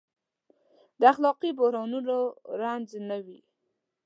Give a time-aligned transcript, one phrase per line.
[0.99, 2.17] د اخلاقي بحرانونو
[2.61, 3.39] رنځ نه وي.